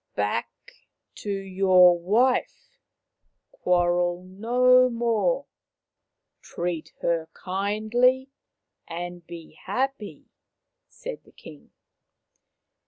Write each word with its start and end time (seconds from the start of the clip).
"Back 0.15 0.49
to 1.17 1.29
your 1.31 1.95
wife! 1.99 2.79
Quarrel 3.51 4.23
no 4.23 4.89
more. 4.89 5.45
Treat 6.41 6.91
her 7.03 7.29
kindly 7.35 8.31
and 8.87 9.23
be 9.27 9.51
happy," 9.51 10.25
said 10.89 11.23
the 11.23 11.31
King. 11.33 11.69